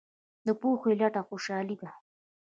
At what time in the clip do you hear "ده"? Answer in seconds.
1.81-1.89